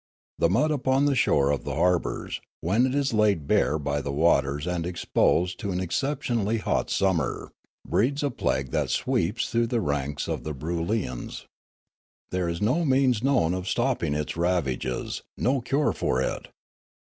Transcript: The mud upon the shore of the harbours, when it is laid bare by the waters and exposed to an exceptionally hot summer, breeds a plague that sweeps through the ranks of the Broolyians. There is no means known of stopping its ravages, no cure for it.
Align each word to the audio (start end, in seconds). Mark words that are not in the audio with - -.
The 0.39 0.49
mud 0.49 0.71
upon 0.71 1.05
the 1.05 1.13
shore 1.13 1.51
of 1.51 1.63
the 1.63 1.75
harbours, 1.75 2.41
when 2.61 2.87
it 2.87 2.95
is 2.95 3.13
laid 3.13 3.45
bare 3.45 3.77
by 3.77 4.01
the 4.01 4.11
waters 4.11 4.65
and 4.65 4.83
exposed 4.87 5.59
to 5.59 5.71
an 5.71 5.79
exceptionally 5.79 6.57
hot 6.57 6.89
summer, 6.89 7.51
breeds 7.87 8.23
a 8.23 8.31
plague 8.31 8.71
that 8.71 8.89
sweeps 8.89 9.47
through 9.51 9.67
the 9.67 9.79
ranks 9.79 10.27
of 10.27 10.43
the 10.43 10.55
Broolyians. 10.55 11.45
There 12.31 12.49
is 12.49 12.63
no 12.63 12.83
means 12.83 13.21
known 13.23 13.53
of 13.53 13.69
stopping 13.69 14.15
its 14.15 14.35
ravages, 14.35 15.21
no 15.37 15.61
cure 15.61 15.93
for 15.93 16.19
it. 16.19 16.47